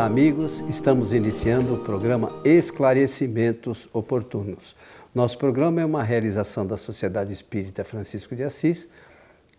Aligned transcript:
Olá, 0.00 0.06
amigos. 0.06 0.60
Estamos 0.60 1.12
iniciando 1.12 1.74
o 1.74 1.84
programa 1.84 2.40
Esclarecimentos 2.42 3.86
Oportunos. 3.92 4.74
Nosso 5.14 5.36
programa 5.36 5.82
é 5.82 5.84
uma 5.84 6.02
realização 6.02 6.66
da 6.66 6.78
Sociedade 6.78 7.34
Espírita 7.34 7.84
Francisco 7.84 8.34
de 8.34 8.42
Assis, 8.42 8.88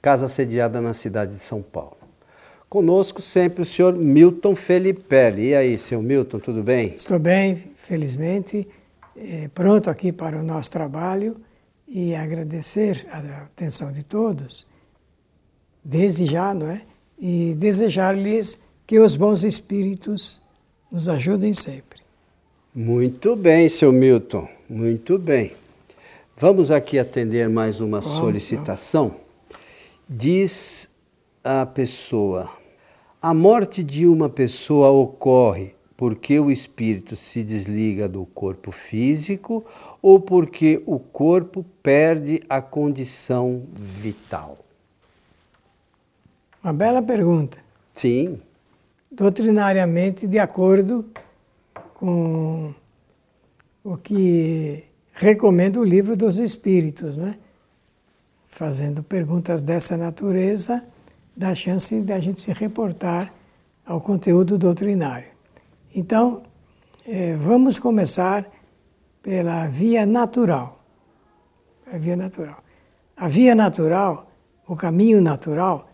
casa 0.01 0.27
sediada 0.27 0.81
na 0.81 0.93
cidade 0.93 1.33
de 1.35 1.41
São 1.41 1.61
Paulo. 1.61 1.97
Conosco 2.67 3.21
sempre 3.21 3.61
o 3.61 3.65
senhor 3.65 3.95
Milton 3.95 4.55
Felipe. 4.55 5.15
E 5.38 5.53
aí, 5.53 5.77
seu 5.77 6.01
Milton, 6.01 6.39
tudo 6.39 6.63
bem? 6.63 6.95
Estou 6.95 7.19
bem, 7.19 7.71
felizmente. 7.75 8.67
É, 9.15 9.47
pronto 9.53 9.91
aqui 9.91 10.11
para 10.11 10.39
o 10.39 10.43
nosso 10.43 10.71
trabalho 10.71 11.37
e 11.87 12.15
agradecer 12.15 13.05
a 13.11 13.43
atenção 13.43 13.91
de 13.91 14.03
todos, 14.03 14.66
desde 15.85 16.25
já, 16.25 16.52
não 16.52 16.66
é? 16.66 16.81
E 17.19 17.53
desejar-lhes 17.55 18.59
que 18.91 19.00
os 19.00 19.16
bons 19.16 19.45
espíritos 19.45 20.41
nos 20.91 21.08
ajudem 21.08 21.54
sempre. 21.54 22.02
Muito 22.76 23.38
bem, 23.38 23.70
seu 23.70 23.90
Milton, 23.90 24.50
muito 24.70 25.17
bem. 25.17 25.54
Vamos 26.36 26.72
aqui 26.72 27.00
atender 27.00 27.48
mais 27.48 27.80
uma 27.80 28.02
solicitação. 28.02 29.16
Diz 30.09 30.90
a 31.41 31.66
pessoa: 31.66 32.52
a 33.22 33.34
morte 33.34 33.81
de 33.81 34.05
uma 34.05 34.27
pessoa 34.27 34.90
ocorre 34.90 35.73
porque 35.95 36.38
o 36.38 36.52
espírito 36.52 37.16
se 37.16 37.44
desliga 37.44 38.09
do 38.09 38.26
corpo 38.26 38.73
físico 38.73 39.64
ou 40.02 40.20
porque 40.20 40.84
o 40.86 41.00
corpo 41.00 41.66
perde 41.81 42.44
a 42.50 42.62
condição 42.62 43.64
vital? 43.73 44.58
Uma 46.61 46.73
bela 46.73 47.02
pergunta. 47.02 47.58
Sim. 47.95 48.42
Doutrinariamente, 49.12 50.26
de 50.26 50.40
acordo 50.40 51.06
com 51.95 52.73
o 53.84 53.98
que 53.98 54.86
recomenda 55.12 55.80
o 55.81 55.84
livro 55.84 56.16
dos 56.16 56.38
Espíritos, 56.40 57.17
né? 57.17 57.38
fazendo 58.48 59.04
perguntas 59.04 59.62
dessa 59.62 59.98
natureza, 59.98 60.86
dá 61.36 61.54
chance 61.54 62.00
de 62.02 62.14
a 62.14 62.20
gente 62.20 62.39
se 62.39 62.54
reportar 62.54 63.34
ao 63.86 64.00
conteúdo 64.00 64.58
doutrinário. 64.58 65.30
Então, 65.94 66.44
eh, 67.06 67.36
vamos 67.36 67.80
começar 67.80 68.50
pela 69.22 69.67
via 69.67 70.06
natural. 70.06 70.84
A 71.92 71.98
via 71.98 72.16
natural. 72.16 72.64
A 73.17 73.28
via 73.28 73.56
natural, 73.56 74.32
o 74.66 74.76
caminho 74.76 75.22
natural, 75.22 75.89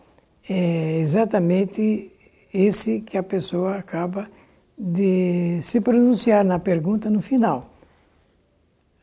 é 0.48 0.98
exatamente 0.98 2.12
esse 2.52 3.00
que 3.00 3.16
a 3.18 3.22
pessoa 3.22 3.76
acaba 3.76 4.28
de 4.76 5.60
se 5.62 5.80
pronunciar 5.80 6.44
na 6.44 6.58
pergunta 6.58 7.10
no 7.10 7.20
final. 7.20 7.70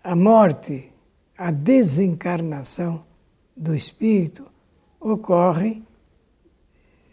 A 0.04 0.16
morte, 0.16 0.92
a 1.38 1.52
desencarnação 1.52 3.04
do 3.56 3.76
espírito 3.76 4.46
ocorre 5.00 5.84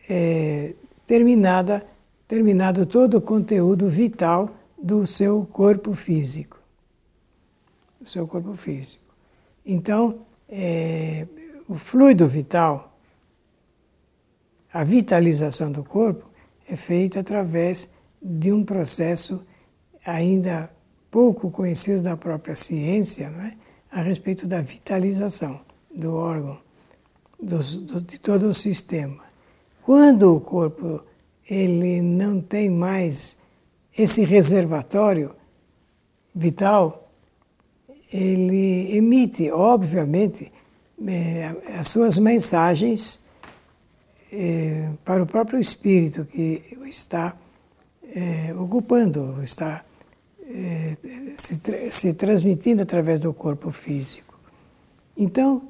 é, 0.09 0.75
terminada, 1.07 1.85
terminado 2.29 2.87
todo 2.87 3.19
o 3.19 3.23
conteúdo 3.23 3.89
vital 3.89 4.51
do 4.81 5.07
seu 5.07 5.45
corpo 5.47 5.95
físico. 5.95 6.61
Do 8.01 8.09
seu 8.09 8.27
corpo 8.27 8.55
físico. 8.55 9.05
Então, 9.65 10.21
é, 10.49 11.27
o 11.69 11.75
fluido 11.75 12.27
vital 12.27 12.92
a 14.73 14.85
vitalização 14.85 15.71
do 15.71 15.85
corpo 15.85 16.31
é 16.69 16.77
feita 16.77 17.21
através 17.21 17.89
de 18.21 18.53
um 18.53 18.65
processo 18.65 19.45
ainda 20.05 20.71
pouco 21.11 21.51
conhecido 21.51 22.01
da 22.01 22.17
própria 22.17 22.57
ciência, 22.57 23.25
é? 23.25 23.53
a 23.91 24.01
respeito 24.01 24.47
da 24.47 24.63
vitalização 24.63 25.61
do 25.95 26.15
órgão, 26.15 26.59
do, 27.41 27.59
do, 27.59 28.01
de 28.01 28.19
todo 28.19 28.49
o 28.49 28.55
sistema. 28.55 29.23
Quando 29.83 30.35
o 30.35 30.41
corpo 30.41 31.03
ele 31.49 32.01
não 32.01 32.41
tem 32.41 32.71
mais 32.71 33.37
esse 33.97 34.25
reservatório 34.25 35.35
vital, 36.35 37.11
ele 38.11 38.97
emite, 38.97 39.51
obviamente, 39.51 40.51
eh, 41.07 41.55
as 41.79 41.89
suas 41.89 42.19
mensagens 42.19 43.22
é, 44.33 44.91
para 45.05 45.23
o 45.23 45.27
próprio 45.27 45.61
espírito 45.61 46.25
que 46.25 46.79
está 46.87 47.37
é, 48.15 48.55
ocupando, 48.55 49.43
está 49.43 49.85
é, 50.43 50.97
se, 51.37 51.61
se, 51.91 52.15
transmitindo 52.15 52.83
através 52.83 53.21
do 53.21 53.35
corpo 53.35 53.71
físico. 53.71 54.41
Então, 55.17 55.69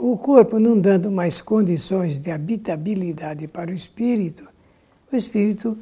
o 0.00 0.16
corpo 0.16 0.58
não 0.58 0.80
dando 0.80 1.12
mais 1.12 1.42
condições 1.42 2.18
de 2.18 2.30
habitabilidade 2.30 3.46
para 3.46 3.70
o 3.70 3.74
espírito, 3.74 4.48
o 5.12 5.14
espírito, 5.14 5.76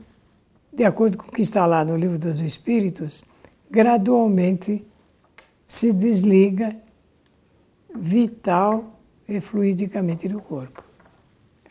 de 0.72 0.82
acordo 0.82 1.16
com 1.16 1.28
o 1.28 1.30
que 1.30 1.42
está 1.42 1.64
lá 1.64 1.84
no 1.84 1.96
livro 1.96 2.18
dos 2.18 2.40
Espíritos, 2.40 3.24
gradualmente 3.70 4.84
se 5.64 5.92
desliga 5.92 6.76
vital 7.94 9.00
e 9.28 9.40
fluidicamente 9.40 10.26
do 10.26 10.40
corpo. 10.40 10.91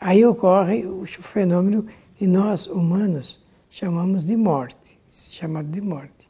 Aí 0.04 0.26
ocorre 0.26 0.84
o 0.84 1.06
fenômeno 1.06 1.86
que 2.16 2.26
nós, 2.26 2.66
humanos, 2.66 3.40
chamamos 3.70 4.24
de 4.24 4.36
morte, 4.36 4.98
chamado 5.08 5.68
de 5.68 5.80
morte. 5.80 6.28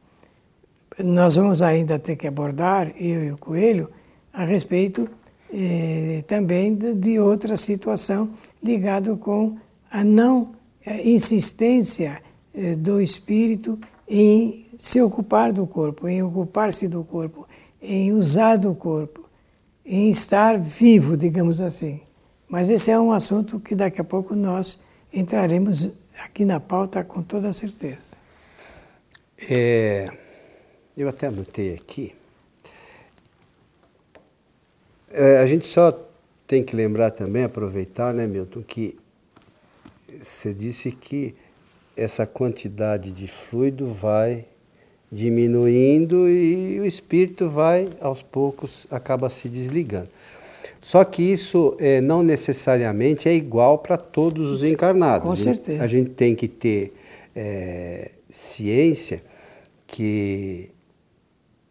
Nós 0.99 1.37
vamos 1.37 1.63
ainda 1.63 1.99
ter 1.99 2.17
que 2.17 2.27
abordar, 2.27 2.93
eu 2.99 3.25
e 3.25 3.33
o 3.33 3.39
Coelho, 3.39 3.89
a 4.31 4.45
respeito 4.45 5.09
eh, 5.51 6.23
também 6.27 6.75
de, 6.75 6.93
de, 6.93 7.19
outra 7.19 7.57
situação 7.57 8.35
ligada 8.63 9.17
com 9.17 9.57
a 9.91 10.05
não 10.05 10.53
eh, 10.85 11.09
insistência 11.09 12.21
eh, 12.55 12.75
do 12.77 13.01
espírito 13.01 13.79
em 14.07 14.67
se 14.77 15.01
ocupar 15.01 15.51
do 15.51 15.67
corpo, 15.67 16.07
em 16.07 16.23
ocupar-se 16.23 16.87
do 16.87 17.03
corpo, 17.03 17.49
em 17.81 18.13
usar 18.13 18.57
do 18.57 18.75
corpo, 18.75 19.27
em 19.83 20.11
estar 20.11 20.59
vivo, 20.59 21.17
digamos 21.17 21.59
assim. 21.59 22.03
Mas 22.53 22.69
esse 22.69 22.91
é 22.91 23.01
um 23.01 23.13
assunto 23.13 23.59
que 23.59 23.75
daqui 23.75 23.99
a 23.99 24.05
pouco 24.05 24.37
nós 24.37 24.79
entraremos 25.11 25.91
aqui 26.23 26.45
na 26.45 26.61
pauta 26.61 27.03
com 27.03 27.23
toda 27.23 27.51
certeza. 27.51 28.15
É, 29.49 30.11
eu 30.95 31.09
até 31.09 31.29
anotei 31.29 31.73
aqui. 31.73 32.15
É, 35.11 35.39
a 35.39 35.47
gente 35.47 35.67
só 35.67 35.99
tem 36.47 36.63
que 36.63 36.77
lembrar 36.77 37.13
também, 37.13 37.45
aproveitar, 37.45 38.13
né, 38.13 38.27
Milton, 38.27 38.63
que 38.63 38.99
você 40.23 40.53
disse 40.53 40.93
que 40.93 41.35
essa 41.97 42.27
quantidade 42.27 43.13
de 43.13 43.29
fluido 43.29 43.87
vai 43.87 44.45
diminuindo 45.11 46.29
e 46.29 46.79
o 46.79 46.85
espírito 46.85 47.49
vai, 47.49 47.89
aos 47.99 48.21
poucos, 48.21 48.87
acaba 48.91 49.31
se 49.31 49.49
desligando. 49.49 50.11
Só 50.83 51.05
que 51.05 51.23
isso 51.23 51.77
é, 51.79 52.01
não 52.01 52.25
necessariamente 52.25 53.29
é 53.29 53.35
igual 53.35 53.79
para 53.79 53.97
todos 53.97 54.51
os 54.51 54.65
encarnados. 54.65 55.29
Com 55.29 55.37
certeza. 55.37 55.83
A 55.83 55.87
gente 55.87 56.11
tem 56.11 56.35
que 56.35 56.49
ter 56.49 56.93
é, 57.37 58.11
ciência 58.29 59.23
que 59.87 60.71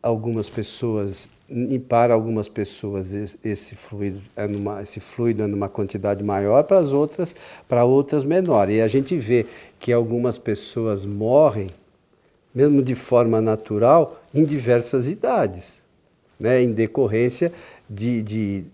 algumas 0.02 0.50
pessoas, 0.50 1.28
e 1.50 1.78
para 1.78 2.14
algumas 2.14 2.48
pessoas 2.48 3.12
esse 3.44 3.76
fluido 3.76 4.22
é 4.34 4.48
numa, 4.48 4.82
esse 4.82 5.02
fluido 5.02 5.44
é 5.44 5.48
numa 5.48 5.68
quantidade 5.68 6.24
maior, 6.24 6.64
para 6.64 6.78
as 6.78 6.94
outras, 6.94 7.36
para 7.68 7.84
outras 7.84 8.24
menor. 8.24 8.70
E 8.70 8.82
a 8.82 8.88
gente 8.88 9.18
vê 9.18 9.46
que 9.78 9.92
algumas 9.92 10.38
pessoas 10.38 11.04
morrem, 11.04 11.68
mesmo 12.56 12.82
de 12.82 12.96
forma 12.96 13.42
natural, 13.42 14.22
em 14.34 14.46
diversas 14.46 15.10
idades, 15.10 15.84
né, 16.40 16.64
em 16.64 16.72
decorrência 16.72 17.52
de, 17.90 18.24
de 18.24 18.66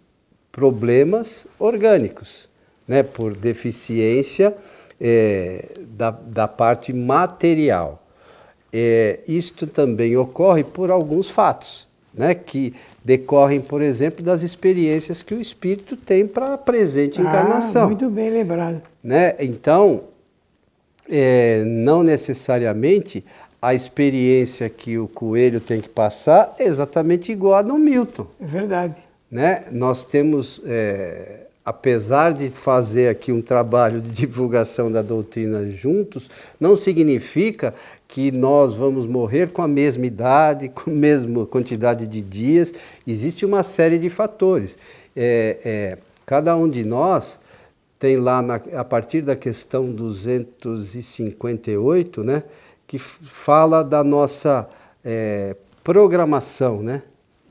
problemas 0.57 1.45
orgânicos, 1.59 2.50
né, 2.88 3.04
por 3.04 3.36
deficiência 3.36 4.57
é, 5.00 5.69
da, 5.89 6.09
da 6.09 6.48
parte 6.48 6.92
material. 6.92 8.04
É, 8.74 9.19
isto 9.27 9.68
também 9.68 10.18
ocorre 10.18 10.63
por 10.63 10.89
alguns 10.89 11.30
fatos, 11.30 11.88
né, 12.12 12.33
que 12.33 12.74
decorrem, 13.06 13.62
por 13.62 13.83
exemplo, 13.83 14.25
das 14.25 14.42
experiências 14.42 15.21
que 15.21 15.36
o 15.36 15.39
espírito 15.39 15.95
tem 15.95 16.25
para 16.25 16.56
a 16.56 16.57
presente 16.57 17.21
ah, 17.21 17.24
encarnação. 17.24 17.86
Muito 17.86 18.09
bem 18.09 18.31
lembrado. 18.31 18.81
Né? 19.04 19.36
Então, 19.39 20.06
é, 21.07 21.63
não 21.65 22.01
necessariamente 22.01 23.24
a 23.62 23.75
experiência 23.75 24.68
que 24.71 24.98
o 24.98 25.07
coelho 25.07 25.62
tem 25.62 25.81
que 25.81 25.89
passar 25.89 26.56
é 26.57 26.63
exatamente 26.63 27.31
igual 27.31 27.54
a 27.54 27.62
do 27.62 27.75
Milton. 27.75 28.25
É 28.42 28.45
verdade 28.48 29.06
né, 29.29 29.65
nós 29.71 30.06
temos 30.06 30.62
é, 30.65 31.47
apesar 31.68 32.33
de 32.33 32.50
fazer 32.50 33.09
aqui 33.09 33.29
um 33.29 33.41
trabalho 33.41 34.00
de 34.00 34.09
divulgação 34.09 34.89
da 34.89 35.01
doutrina 35.01 35.69
juntos, 35.69 36.29
não 36.57 36.77
significa 36.77 37.74
que 38.07 38.31
nós 38.31 38.74
vamos 38.74 39.06
morrer 39.06 39.51
com 39.51 39.62
a 39.62 39.68
mesma 39.68 40.06
idade, 40.06 40.69
com 40.74 40.89
a 40.89 40.94
mesma 40.94 41.45
quantidade 41.45 42.07
de 42.07 42.21
dias. 42.21 42.74
Existe 43.06 43.45
uma 43.45 43.63
série 43.63 44.00
de 44.00 44.09
fatores. 44.09 44.77
É, 45.13 45.59
é, 45.65 45.97
cada 46.25 46.56
um 46.56 46.69
de 46.69 46.85
nós 46.85 47.38
tem 48.00 48.15
lá, 48.15 48.41
na, 48.41 48.62
a 48.73 48.85
partir 48.85 49.21
da 49.21 49.35
questão 49.35 49.91
258, 49.91 52.23
né, 52.23 52.44
que 52.88 52.97
fala 52.97 53.83
da 53.83 54.06
nossa 54.06 54.69
é, 55.03 55.53
programação, 55.83 56.81
né, 56.81 57.03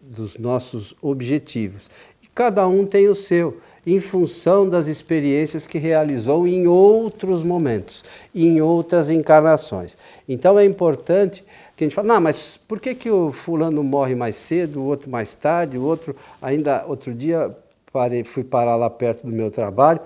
dos 0.07 0.39
nossos 0.39 0.95
objetivos. 1.03 1.91
E 2.23 2.27
cada 2.35 2.67
um 2.67 2.87
tem 2.87 3.09
o 3.09 3.15
seu 3.15 3.59
em 3.87 4.01
função 4.01 4.69
das 4.69 4.89
experiências 4.89 5.67
que 5.67 5.79
realizou 5.79 6.47
em 6.47 6.67
outros 6.67 7.45
momentos, 7.45 8.05
em 8.35 8.61
outras 8.61 9.09
encarnações. 9.09 9.97
Então 10.29 10.59
é 10.59 10.65
importante 10.65 11.45
que 11.77 11.85
a 11.85 11.87
gente 11.87 11.95
fale, 11.95 12.09
não, 12.09 12.21
mas 12.21 12.57
por 12.57 12.81
que, 12.81 12.97
que 12.97 13.09
o 13.09 13.31
fulano 13.31 13.85
morre 13.85 14.17
mais 14.17 14.35
cedo, 14.35 14.81
o 14.81 14.85
outro 14.85 15.09
mais 15.09 15.37
tarde, 15.37 15.79
o 15.79 15.83
outro 15.83 16.17
ainda 16.43 16.85
outro 16.87 17.15
dia 17.15 17.57
parei, 17.93 18.25
fui 18.25 18.43
parar 18.43 18.75
lá 18.75 18.91
perto 18.91 19.25
do 19.25 19.33
meu 19.33 19.53
trabalho, 19.53 20.01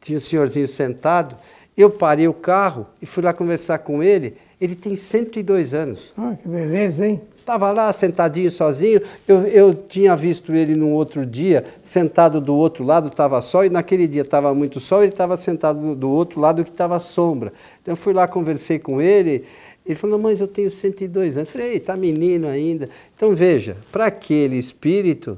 tinha 0.00 0.18
um 0.18 0.20
senhorzinho 0.20 0.66
sentado, 0.66 1.36
eu 1.76 1.88
parei 1.88 2.26
o 2.26 2.34
carro 2.34 2.88
e 3.00 3.06
fui 3.06 3.22
lá 3.22 3.32
conversar 3.32 3.78
com 3.78 4.02
ele, 4.02 4.36
ele 4.60 4.74
tem 4.74 4.96
102 4.96 5.74
anos. 5.74 6.12
Oh, 6.18 6.36
que 6.36 6.48
beleza, 6.48 7.06
hein? 7.06 7.20
Estava 7.42 7.72
lá 7.72 7.92
sentadinho 7.92 8.48
sozinho, 8.52 9.00
eu, 9.26 9.44
eu 9.48 9.74
tinha 9.74 10.14
visto 10.14 10.54
ele 10.54 10.76
num 10.76 10.92
outro 10.92 11.26
dia, 11.26 11.64
sentado 11.82 12.40
do 12.40 12.54
outro 12.54 12.84
lado, 12.84 13.08
estava 13.08 13.40
sol, 13.40 13.64
e 13.64 13.68
naquele 13.68 14.06
dia 14.06 14.22
estava 14.22 14.54
muito 14.54 14.78
sol, 14.78 15.02
ele 15.02 15.10
estava 15.10 15.36
sentado 15.36 15.96
do, 15.96 16.08
outro 16.08 16.38
lado 16.38 16.62
que 16.62 16.70
estava 16.70 17.00
sombra. 17.00 17.52
Então 17.82 17.92
eu 17.92 17.96
fui 17.96 18.12
lá, 18.12 18.28
conversei 18.28 18.78
com 18.78 19.02
ele, 19.02 19.44
ele 19.84 19.96
falou, 19.96 20.20
mas 20.20 20.40
eu 20.40 20.46
tenho 20.46 20.70
102 20.70 21.36
anos. 21.36 21.48
Eu 21.48 21.52
falei, 21.52 21.74
está 21.78 21.96
menino 21.96 22.46
ainda. 22.46 22.88
Então 23.16 23.34
veja, 23.34 23.76
para 23.90 24.06
aquele 24.06 24.56
espírito, 24.56 25.36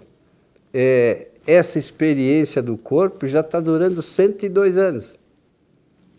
é, 0.74 1.28
essa 1.46 1.78
experiência 1.78 2.62
do 2.62 2.76
corpo 2.76 3.26
já 3.26 3.40
está 3.40 3.60
durando 3.60 4.02
102 4.02 4.76
anos. 4.76 5.18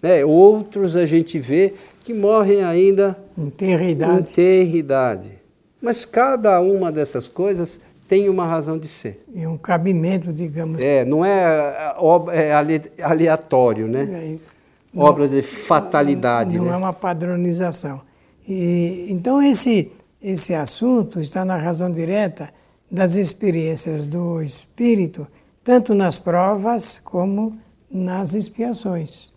É, 0.02 0.26
outros 0.26 0.96
a 0.96 1.06
gente 1.06 1.38
vê 1.38 1.76
que 2.04 2.12
morrem 2.12 2.64
ainda 2.64 3.16
em 3.38 3.52
tenra 3.52 3.88
idade. 3.88 4.20
Em 4.20 4.34
tenra 4.34 4.78
idade. 4.78 5.45
Mas 5.86 6.04
cada 6.04 6.60
uma 6.62 6.92
dessas 6.92 7.28
coisas 7.28 7.80
tem 8.08 8.28
uma 8.28 8.48
razão 8.48 8.76
de 8.76 8.88
ser. 8.88 9.24
E 9.32 9.46
um 9.46 9.56
cabimento, 9.56 10.34
digamos. 10.34 10.82
É, 10.82 11.06
não 11.06 11.24
é, 11.24 11.94
é 12.34 12.52
aleatório, 13.04 13.88
né? 13.88 14.02
É, 14.02 14.38
não, 14.92 15.06
Obra 15.06 15.28
de 15.28 15.44
fatalidade. 15.44 16.58
Não 16.58 16.66
né? 16.66 16.72
é 16.72 16.76
uma 16.76 16.92
padronização. 16.92 18.02
E, 18.48 19.06
então, 19.10 19.40
esse, 19.44 19.92
esse 20.20 20.56
assunto 20.56 21.20
está 21.20 21.46
na 21.46 21.56
razão 21.56 21.92
direta 21.92 22.50
das 22.90 23.14
experiências 23.14 24.08
do 24.08 24.42
espírito, 24.42 25.28
tanto 25.64 25.94
nas 25.94 26.18
provas 26.18 26.98
como 26.98 27.56
nas 27.92 28.34
expiações. 28.34 29.36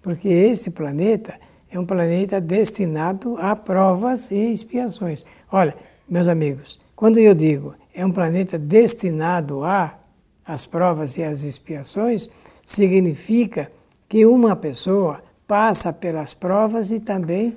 Porque 0.00 0.28
esse 0.28 0.70
planeta 0.70 1.34
é 1.70 1.78
um 1.78 1.84
planeta 1.84 2.40
destinado 2.40 3.36
a 3.38 3.54
provas 3.54 4.30
e 4.30 4.50
expiações. 4.50 5.26
Olha, 5.52 5.74
meus 6.10 6.26
amigos, 6.26 6.78
quando 6.96 7.18
eu 7.18 7.34
digo 7.34 7.74
é 7.94 8.04
um 8.04 8.10
planeta 8.10 8.58
destinado 8.58 9.62
a 9.64 9.96
as 10.44 10.66
provas 10.66 11.16
e 11.16 11.22
as 11.22 11.44
expiações, 11.44 12.28
significa 12.64 13.70
que 14.08 14.26
uma 14.26 14.56
pessoa 14.56 15.22
passa 15.46 15.92
pelas 15.92 16.34
provas 16.34 16.90
e 16.90 16.98
também 16.98 17.56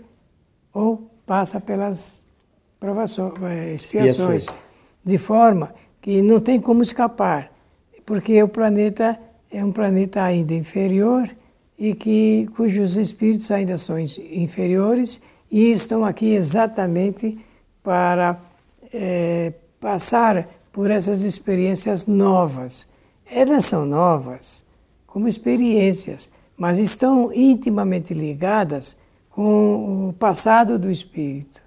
ou 0.71 1.09
passa 1.25 1.59
pelas 1.59 2.23
provações, 2.79 3.33
eh, 3.41 3.73
expiações, 3.73 4.43
expiações, 4.43 4.45
de 5.03 5.17
forma 5.17 5.73
que 5.99 6.21
não 6.21 6.39
tem 6.39 6.59
como 6.59 6.83
escapar, 6.83 7.51
porque 8.05 8.41
o 8.43 8.47
planeta 8.47 9.19
é 9.49 9.63
um 9.65 9.71
planeta 9.71 10.21
ainda 10.21 10.53
inferior 10.53 11.27
e 11.79 11.95
que 11.95 12.47
cujos 12.55 12.97
espíritos 12.97 13.49
ainda 13.49 13.77
são 13.77 13.97
inferiores 13.97 15.21
e 15.51 15.71
estão 15.71 16.05
aqui 16.05 16.33
exatamente 16.33 17.37
para 17.83 18.39
é, 18.93 19.53
passar 19.79 20.47
por 20.71 20.89
essas 20.89 21.21
experiências 21.23 22.07
novas. 22.07 22.87
Elas 23.29 23.65
são 23.65 23.85
novas 23.85 24.63
como 25.05 25.27
experiências, 25.27 26.31
mas 26.57 26.79
estão 26.79 27.31
intimamente 27.33 28.13
ligadas 28.13 28.97
com 29.29 30.09
o 30.09 30.13
passado 30.13 30.79
do 30.79 30.89
espírito, 30.89 31.61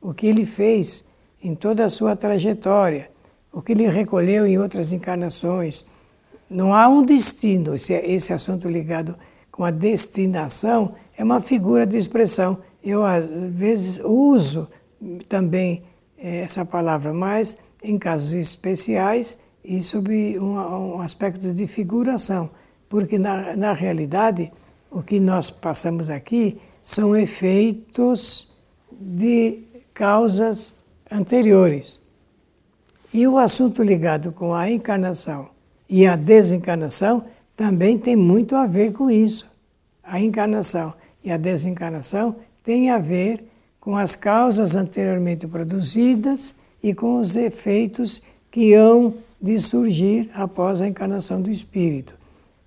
o 0.00 0.12
que 0.12 0.26
ele 0.26 0.44
fez 0.44 1.04
em 1.42 1.54
toda 1.54 1.84
a 1.84 1.88
sua 1.88 2.14
trajetória, 2.14 3.10
o 3.52 3.62
que 3.62 3.72
ele 3.72 3.88
recolheu 3.88 4.46
em 4.46 4.58
outras 4.58 4.92
encarnações. 4.92 5.84
Não 6.48 6.74
há 6.74 6.88
um 6.88 7.02
destino, 7.02 7.74
esse, 7.74 7.92
esse 7.92 8.32
assunto 8.32 8.68
ligado 8.68 9.16
com 9.50 9.64
a 9.64 9.70
destinação 9.70 10.94
é 11.16 11.24
uma 11.24 11.40
figura 11.40 11.86
de 11.86 11.96
expressão. 11.96 12.58
Eu, 12.82 13.04
às 13.04 13.30
vezes, 13.30 14.00
uso 14.04 14.68
também 15.28 15.82
eh, 16.18 16.42
essa 16.42 16.64
palavra, 16.64 17.12
mas 17.12 17.56
em 17.82 17.98
casos 17.98 18.32
especiais 18.32 19.38
e 19.64 19.80
sob 19.80 20.38
um, 20.38 20.54
um 20.96 21.00
aspecto 21.00 21.52
de 21.52 21.66
figuração, 21.66 22.50
porque 22.88 23.18
na, 23.18 23.56
na 23.56 23.72
realidade 23.72 24.52
o 24.90 25.02
que 25.02 25.20
nós 25.20 25.50
passamos 25.50 26.10
aqui 26.10 26.58
são 26.82 27.16
efeitos 27.16 28.50
de 28.90 29.62
causas 29.94 30.74
anteriores. 31.10 32.02
E 33.12 33.26
o 33.26 33.38
assunto 33.38 33.82
ligado 33.82 34.32
com 34.32 34.54
a 34.54 34.70
encarnação 34.70 35.50
e 35.88 36.06
a 36.06 36.16
desencarnação 36.16 37.24
também 37.56 37.98
tem 37.98 38.16
muito 38.16 38.54
a 38.56 38.66
ver 38.66 38.92
com 38.92 39.10
isso. 39.10 39.46
A 40.02 40.20
encarnação 40.20 40.94
e 41.22 41.30
a 41.30 41.36
desencarnação 41.36 42.36
têm 42.62 42.90
a 42.90 42.98
ver 42.98 43.49
com 43.80 43.96
as 43.96 44.14
causas 44.14 44.76
anteriormente 44.76 45.46
produzidas 45.46 46.54
e 46.82 46.94
com 46.94 47.18
os 47.18 47.36
efeitos 47.36 48.22
que 48.50 48.74
hão 48.74 49.14
de 49.40 49.58
surgir 49.58 50.30
após 50.34 50.82
a 50.82 50.86
encarnação 50.86 51.40
do 51.40 51.50
espírito. 51.50 52.14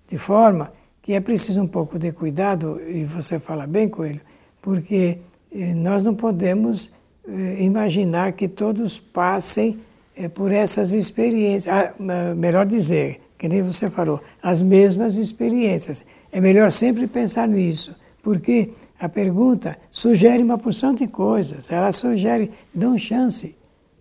De 0.07 0.17
forma 0.17 0.73
que 1.01 1.13
é 1.13 1.19
preciso 1.19 1.61
um 1.61 1.67
pouco 1.67 1.99
de 1.99 2.11
cuidado, 2.11 2.81
e 2.81 3.03
você 3.03 3.37
fala 3.39 3.67
bem, 3.67 3.89
Coelho, 3.89 4.21
porque 4.61 5.19
eh, 5.51 5.73
nós 5.75 6.01
não 6.01 6.15
podemos 6.15 6.91
eh, 7.27 7.57
imaginar 7.59 8.31
que 8.31 8.47
todos 8.47 8.99
passem 8.99 9.79
eh, 10.15 10.29
por 10.29 10.51
essas 10.51 10.93
experiências. 10.93 11.67
Ah, 11.67 11.93
melhor 12.33 12.65
dizer, 12.65 13.19
que 13.37 13.49
nem 13.49 13.61
você 13.61 13.89
falou, 13.89 14.21
as 14.41 14.61
mesmas 14.61 15.17
experiências. 15.17 16.05
É 16.31 16.39
melhor 16.39 16.71
sempre 16.71 17.05
pensar 17.05 17.49
nisso, 17.49 17.93
porque 18.21 18.71
a 19.03 19.09
pergunta 19.09 19.77
sugere 19.91 20.41
uma 20.41 20.57
porção 20.57 20.93
de 20.93 21.07
coisas, 21.09 21.69
ela 21.69 21.91
sugere, 21.91 22.49
dá 22.73 22.97
chance, 22.97 23.53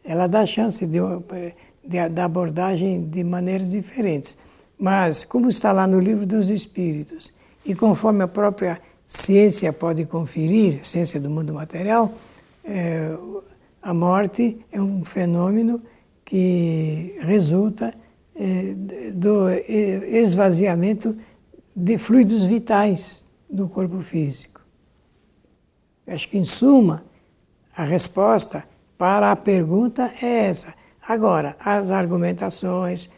ela 0.05 0.29
dá 0.29 0.47
chance 0.47 0.87
de, 0.87 1.01
de, 1.85 2.09
da 2.09 2.25
abordagem 2.25 3.09
de 3.09 3.25
maneiras 3.25 3.73
diferentes. 3.73 4.39
Mas, 4.79 5.25
como 5.25 5.49
está 5.49 5.73
lá 5.73 5.89
no 5.89 5.99
livro 5.99 6.25
dos 6.25 6.51
Espíritos, 6.51 7.35
e 7.67 7.75
conforme 7.75 8.23
a 8.23 8.29
própria 8.29 8.81
ciência 9.05 9.73
pode 9.73 10.05
conferir, 10.05 10.79
a 10.83 10.85
ciência 10.85 11.19
do 11.19 11.29
mundo 11.29 11.53
material, 11.53 12.15
é, 12.65 13.13
a 13.83 13.93
morte 13.93 14.65
é 14.71 14.81
um 14.81 15.05
fenômeno 15.05 15.83
que 16.25 17.17
resulta 17.19 17.93
é, 18.37 18.73
do 19.13 19.51
esvaziamento 19.51 21.17
de 21.75 21.99
fluidos 21.99 22.45
vitais 22.45 23.29
do 23.51 23.69
corpo 23.69 24.01
físico. 24.01 24.52
Acho 26.07 26.29
que, 26.29 26.39
em 26.39 26.45
suma, 26.45 27.05
a 27.77 27.85
resposta 27.85 28.65
para 28.99 29.31
a 29.31 29.37
pergunta 29.37 30.13
é 30.23 30.47
essa. 30.47 30.75
Agora, 31.07 31.57
as 31.59 31.91
argumentações, 31.91 33.11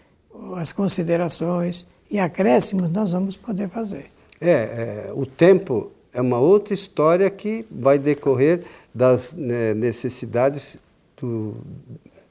as 0.57 0.73
considerações 0.73 1.87
e 2.11 2.19
acréscimos 2.19 2.91
nós 2.91 3.13
vamos 3.13 3.37
poder 3.37 3.69
fazer. 3.69 4.11
É, 4.41 5.09
é 5.09 5.13
o 5.15 5.27
tempo 5.27 5.91
é 6.15 6.21
uma 6.21 6.39
outra 6.39 6.73
história 6.73 7.29
que 7.29 7.67
vai 7.69 7.99
decorrer 7.99 8.63
das 8.95 9.35
né, 9.35 9.75
necessidades, 9.75 10.79
do, 11.21 11.57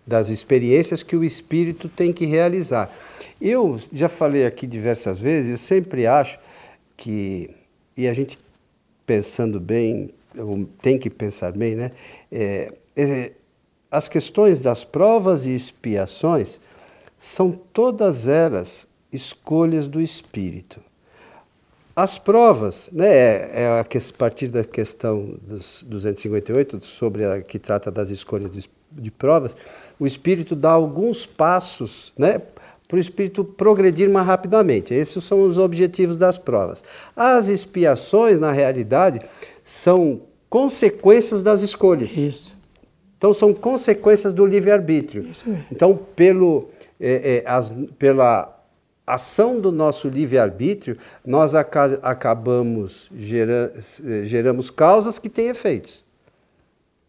das 0.08 0.30
experiências 0.30 1.04
que 1.04 1.18
o 1.18 1.24
espírito 1.24 1.90
tem 1.90 2.14
que 2.14 2.26
realizar. 2.26 2.90
Eu 3.42 3.80
já 3.92 4.08
falei 4.08 4.46
aqui 4.46 4.66
diversas 4.66 5.20
vezes, 5.20 5.52
eu 5.52 5.58
sempre 5.58 6.08
acho 6.08 6.40
que, 6.96 7.50
e 7.98 8.08
a 8.08 8.14
gente 8.14 8.40
pensando 9.06 9.60
bem, 9.60 10.12
tem 10.82 10.98
que 10.98 11.10
pensar 11.10 11.52
bem, 11.52 11.75
né? 11.75 11.92
É, 12.32 12.74
é, 12.96 13.32
as 13.92 14.08
questões 14.10 14.60
das 14.60 14.84
provas 14.84 15.46
e 15.46 15.54
expiações 15.54 16.60
são 17.18 17.52
todas 17.52 18.28
elas 18.28 18.88
escolhas 19.12 19.88
do 19.88 20.02
espírito. 20.02 20.82
As 21.96 22.18
provas, 22.18 22.90
né, 22.92 23.08
é, 23.08 23.63
é 23.63 23.80
a, 23.80 23.86
partir 24.18 24.48
da 24.48 24.63
questão 24.63 25.38
dos 25.44 25.84
258, 25.88 26.82
sobre 26.82 27.24
a 27.24 27.42
que 27.44 27.60
trata 27.60 27.92
das 27.92 28.10
escolhas 28.10 28.50
de, 28.50 28.68
de 28.92 29.12
provas, 29.12 29.56
o 30.00 30.08
espírito 30.08 30.56
dá 30.56 30.72
alguns 30.72 31.28
passos 31.28 32.12
né, 32.18 32.42
para 32.94 32.98
o 33.00 33.02
espírito 33.02 33.44
progredir 33.44 34.08
mais 34.08 34.28
rapidamente. 34.28 34.94
Esses 34.94 35.24
são 35.24 35.42
os 35.42 35.58
objetivos 35.58 36.16
das 36.16 36.38
provas. 36.38 36.84
As 37.16 37.48
expiações, 37.48 38.40
na 38.40 38.52
realidade, 38.52 39.20
são 39.64 40.22
consequências 40.48 41.42
das 41.42 41.64
escolhas. 41.64 42.16
Isso. 42.16 42.56
Então, 43.18 43.34
são 43.34 43.52
consequências 43.52 44.32
do 44.32 44.46
livre-arbítrio. 44.46 45.28
Então, 45.72 45.98
pelo, 46.16 46.70
é, 47.00 47.42
é, 47.44 47.50
as, 47.50 47.74
pela 47.98 48.64
ação 49.08 49.60
do 49.60 49.72
nosso 49.72 50.08
livre-arbítrio, 50.08 50.96
nós 51.26 51.56
aca 51.56 52.00
acabamos 52.04 53.10
gera 53.16 53.74
geramos 54.24 54.70
causas 54.70 55.18
que 55.18 55.30
têm 55.30 55.48
efeitos. 55.48 56.06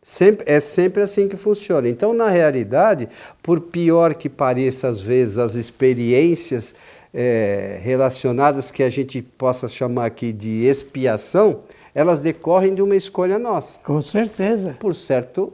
Sempre, 0.04 0.44
é 0.46 0.60
sempre 0.60 1.02
assim 1.02 1.26
que 1.26 1.36
funciona. 1.36 1.88
Então, 1.88 2.12
na 2.12 2.28
realidade, 2.28 3.08
por 3.42 3.58
pior 3.58 4.14
que 4.14 4.28
pareça 4.28 4.86
às 4.86 5.00
vezes 5.00 5.38
as 5.38 5.54
experiências 5.54 6.74
é, 7.14 7.80
relacionadas 7.82 8.70
que 8.70 8.82
a 8.82 8.90
gente 8.90 9.22
possa 9.22 9.66
chamar 9.66 10.04
aqui 10.04 10.30
de 10.30 10.66
expiação, 10.66 11.60
elas 11.94 12.20
decorrem 12.20 12.74
de 12.74 12.82
uma 12.82 12.94
escolha 12.94 13.38
nossa. 13.38 13.78
Com 13.78 14.02
certeza. 14.02 14.76
Por 14.78 14.94
certo 14.94 15.50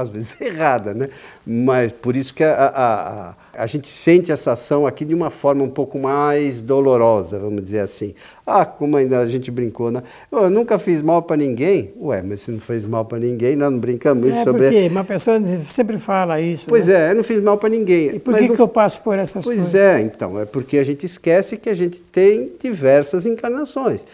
às 0.00 0.08
vezes 0.08 0.38
errada, 0.40 0.94
né? 0.94 1.08
Mas 1.46 1.92
por 1.92 2.16
isso 2.16 2.32
que 2.34 2.44
a, 2.44 2.52
a, 2.52 3.30
a, 3.30 3.34
a, 3.62 3.66
gente 3.66 3.88
sente 3.88 4.30
essa 4.30 4.52
ação 4.52 4.86
aqui 4.86 5.04
de 5.04 5.14
uma 5.14 5.30
forma 5.30 5.62
um 5.62 5.68
pouco 5.68 5.98
mais 5.98 6.60
dolorosa, 6.60 7.38
vamos 7.38 7.62
dizer 7.64 7.80
assim. 7.80 8.14
Ah, 8.46 8.64
como 8.64 8.96
ainda 8.96 9.20
a 9.20 9.26
gente 9.26 9.50
brincou, 9.50 9.90
né? 9.90 10.02
Eu 10.30 10.50
nunca 10.50 10.78
fiz 10.78 11.02
mal 11.02 11.22
para 11.22 11.36
ninguém. 11.36 11.92
Ué, 12.00 12.22
mas 12.22 12.42
se 12.42 12.50
não 12.50 12.60
fez 12.60 12.84
mal 12.84 13.04
para 13.04 13.18
ninguém, 13.18 13.56
nós 13.56 13.70
não 13.70 13.78
brincamos 13.78 14.30
é 14.30 14.44
sobre... 14.44 14.64
Porque 14.64 14.88
uma 14.88 15.04
pessoa 15.04 15.40
sempre 15.66 15.98
fala 15.98 16.40
isso, 16.40 16.66
Pois 16.68 16.86
né? 16.86 17.08
é, 17.08 17.10
eu 17.12 17.16
não 17.16 17.24
fiz 17.24 17.42
mal 17.42 17.56
para 17.58 17.68
ninguém. 17.68 18.16
E 18.16 18.18
por 18.18 18.34
que, 18.34 18.48
não... 18.48 18.56
que 18.56 18.62
eu 18.62 18.68
passo 18.68 19.00
por 19.02 19.18
essas 19.18 19.44
pois 19.44 19.58
coisas? 19.58 19.72
Pois 19.72 19.74
é, 19.74 20.00
então, 20.00 20.38
é 20.38 20.44
porque 20.44 20.78
a 20.78 20.84
gente 20.84 21.06
esquece 21.06 21.56
que 21.56 21.68
a 21.68 21.74
gente 21.74 22.00
tem 22.00 22.52
diversas 22.60 23.26
encarnações. 23.26 24.04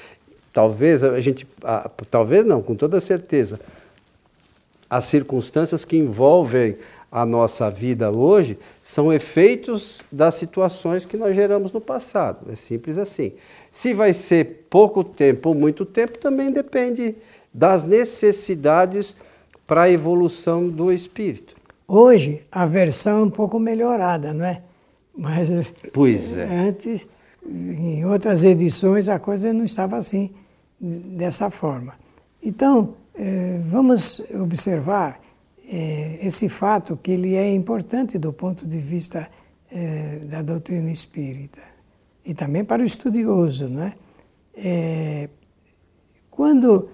Talvez 0.52 1.02
a 1.04 1.20
gente... 1.20 1.46
Ah, 1.62 1.90
talvez 2.10 2.44
não, 2.44 2.62
com 2.62 2.74
toda 2.74 3.00
certeza 3.00 3.60
as 4.88 5.04
circunstâncias 5.04 5.84
que 5.84 5.96
envolvem 5.96 6.76
a 7.10 7.24
nossa 7.24 7.70
vida 7.70 8.10
hoje 8.10 8.58
são 8.82 9.12
efeitos 9.12 10.00
das 10.10 10.34
situações 10.34 11.04
que 11.04 11.16
nós 11.16 11.34
geramos 11.34 11.72
no 11.72 11.80
passado. 11.80 12.50
É 12.50 12.54
simples 12.54 12.98
assim. 12.98 13.32
Se 13.70 13.94
vai 13.94 14.12
ser 14.12 14.66
pouco 14.68 15.02
tempo 15.02 15.50
ou 15.50 15.54
muito 15.54 15.84
tempo, 15.84 16.18
também 16.18 16.50
depende 16.50 17.16
das 17.52 17.84
necessidades 17.84 19.16
para 19.66 19.82
a 19.82 19.90
evolução 19.90 20.68
do 20.68 20.92
espírito. 20.92 21.56
Hoje 21.88 22.44
a 22.50 22.66
versão 22.66 23.20
é 23.20 23.22
um 23.22 23.30
pouco 23.30 23.58
melhorada, 23.58 24.34
não 24.34 24.44
é? 24.44 24.62
Mas 25.16 25.48
pois 25.92 26.36
é. 26.36 26.44
antes, 26.68 27.08
em 27.48 28.04
outras 28.04 28.44
edições, 28.44 29.08
a 29.08 29.18
coisa 29.18 29.52
não 29.52 29.64
estava 29.64 29.96
assim, 29.96 30.30
dessa 30.80 31.48
forma. 31.48 31.94
Então, 32.42 32.94
vamos 33.62 34.20
observar 34.34 35.20
eh, 35.68 36.18
esse 36.22 36.48
fato 36.48 36.96
que 36.96 37.10
ele 37.10 37.34
é 37.34 37.52
importante 37.52 38.18
do 38.18 38.32
ponto 38.32 38.66
de 38.66 38.78
vista 38.78 39.28
eh, 39.70 40.20
da 40.28 40.42
doutrina 40.42 40.90
espírita 40.90 41.62
e 42.24 42.34
também 42.34 42.64
para 42.64 42.82
o 42.82 42.84
estudioso, 42.84 43.68
não 43.68 43.82
é? 43.82 43.94
quando 46.30 46.88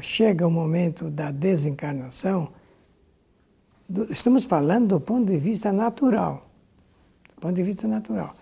chega 0.00 0.46
o 0.46 0.50
momento 0.50 1.08
da 1.08 1.30
desencarnação, 1.30 2.52
estamos 4.10 4.44
falando 4.44 4.88
do 4.88 5.00
ponto 5.00 5.26
de 5.26 5.38
vista 5.38 5.72
natural, 5.72 6.50
do 7.36 7.40
ponto 7.40 7.54
de 7.54 7.62
vista 7.62 7.86
natural. 7.86 8.34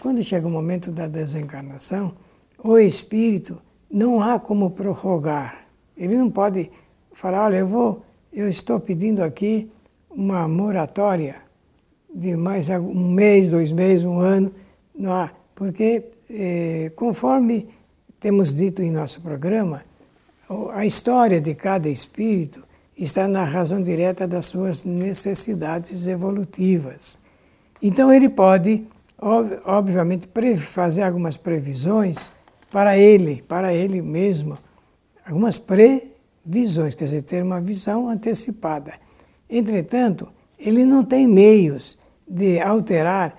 Quando 0.00 0.22
chega 0.22 0.46
o 0.46 0.50
momento 0.50 0.90
da 0.90 1.06
desencarnação, 1.06 2.14
o 2.62 2.78
espírito 2.78 3.60
não 3.90 4.20
há 4.20 4.38
como 4.38 4.70
prorrogar 4.70 5.65
ele 5.96 6.16
não 6.16 6.30
pode 6.30 6.70
falar, 7.12 7.46
olha, 7.46 7.56
eu 7.56 7.66
vou, 7.66 8.02
eu 8.32 8.48
estou 8.48 8.78
pedindo 8.78 9.22
aqui 9.22 9.70
uma 10.10 10.46
moratória 10.46 11.36
de 12.14 12.36
mais 12.36 12.68
um 12.68 13.10
mês, 13.10 13.50
dois 13.50 13.72
meses, 13.72 14.04
um 14.04 14.18
ano, 14.18 14.52
não 14.94 15.12
há, 15.12 15.30
porque 15.54 16.04
eh, 16.30 16.90
conforme 16.96 17.68
temos 18.18 18.54
dito 18.54 18.82
em 18.82 18.90
nosso 18.90 19.20
programa, 19.20 19.84
a 20.72 20.86
história 20.86 21.40
de 21.40 21.54
cada 21.54 21.88
espírito 21.88 22.64
está 22.96 23.28
na 23.28 23.44
razão 23.44 23.82
direta 23.82 24.26
das 24.26 24.46
suas 24.46 24.84
necessidades 24.84 26.08
evolutivas. 26.08 27.18
Então 27.82 28.12
ele 28.12 28.28
pode, 28.28 28.86
ob 29.20 29.58
obviamente, 29.64 30.28
fazer 30.56 31.02
algumas 31.02 31.36
previsões 31.36 32.32
para 32.72 32.96
ele, 32.96 33.42
para 33.46 33.74
ele 33.74 34.00
mesmo, 34.00 34.58
algumas 35.26 35.58
previsões, 35.58 36.94
quer 36.94 37.04
dizer, 37.04 37.22
ter 37.22 37.42
uma 37.42 37.60
visão 37.60 38.08
antecipada. 38.08 38.94
Entretanto, 39.50 40.28
ele 40.58 40.84
não 40.84 41.04
tem 41.04 41.26
meios 41.26 41.98
de 42.26 42.60
alterar 42.60 43.36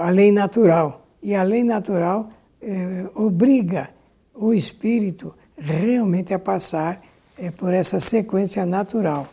a 0.00 0.10
lei 0.10 0.30
natural. 0.32 1.06
E 1.22 1.34
a 1.34 1.42
lei 1.42 1.62
natural 1.62 2.30
eh, 2.60 3.06
obriga 3.14 3.90
o 4.34 4.52
espírito 4.52 5.34
realmente 5.56 6.34
a 6.34 6.38
passar 6.38 7.00
eh, 7.38 7.50
por 7.50 7.72
essa 7.72 7.98
sequência 7.98 8.66
natural. 8.66 9.28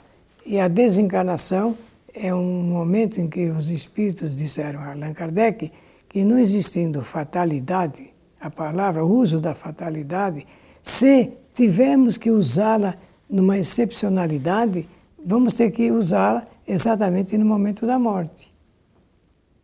E 0.46 0.60
a 0.60 0.68
desencarnação 0.68 1.78
é 2.14 2.34
um 2.34 2.64
momento 2.64 3.20
em 3.20 3.28
que 3.28 3.50
os 3.50 3.72
espíritos 3.72 4.38
disseram 4.38 4.80
a 4.80 4.92
Allan 4.92 5.14
Kardec 5.14 5.72
que 6.08 6.24
não 6.24 6.38
existindo 6.38 7.02
fatalidade, 7.02 8.14
a 8.40 8.50
palavra, 8.50 9.04
o 9.06 9.10
uso 9.10 9.40
da 9.40 9.54
fatalidade, 9.54 10.46
se 10.82 11.32
tivemos 11.54 12.18
que 12.18 12.32
usá-la 12.32 12.96
numa 13.30 13.58
excepcionalidade, 13.58 14.88
vamos 15.24 15.54
ter 15.54 15.72
que 15.72 15.92
usá-la 15.92 16.46
exatamente 16.68 17.38
no 17.38 17.46
momento 17.46 17.86
da 17.86 17.98
morte. 17.98 18.52